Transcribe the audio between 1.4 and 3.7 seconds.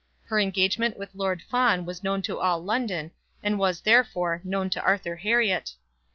Fawn was known to all London, and